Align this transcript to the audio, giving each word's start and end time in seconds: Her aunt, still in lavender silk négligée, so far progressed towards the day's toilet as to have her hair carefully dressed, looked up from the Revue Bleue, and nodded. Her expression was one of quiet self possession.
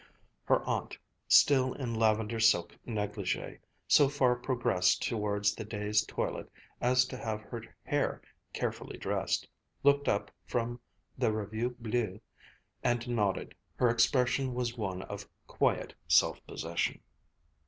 Her 0.45 0.63
aunt, 0.63 0.97
still 1.27 1.73
in 1.73 1.93
lavender 1.93 2.39
silk 2.39 2.75
négligée, 2.87 3.59
so 3.87 4.09
far 4.09 4.35
progressed 4.35 5.07
towards 5.07 5.53
the 5.53 5.63
day's 5.63 6.03
toilet 6.03 6.49
as 6.81 7.05
to 7.05 7.17
have 7.17 7.41
her 7.43 7.61
hair 7.83 8.19
carefully 8.51 8.97
dressed, 8.97 9.47
looked 9.83 10.07
up 10.07 10.31
from 10.43 10.79
the 11.19 11.31
Revue 11.31 11.75
Bleue, 11.79 12.19
and 12.83 13.07
nodded. 13.09 13.53
Her 13.75 13.89
expression 13.91 14.55
was 14.55 14.75
one 14.75 15.03
of 15.03 15.29
quiet 15.45 15.93
self 16.07 16.43
possession. 16.47 16.99